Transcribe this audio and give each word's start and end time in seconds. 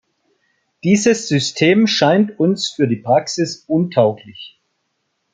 Dieses 0.83 1.27
System 1.27 1.85
scheint 1.85 2.39
uns 2.39 2.69
für 2.69 2.87
die 2.87 2.95
Praxis 2.95 3.65
untauglich. 3.67 4.59